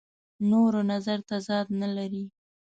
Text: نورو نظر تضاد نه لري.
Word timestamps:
نورو 0.49 0.79
نظر 0.91 1.19
تضاد 1.29 1.67
نه 1.81 1.87
لري. 1.95 2.25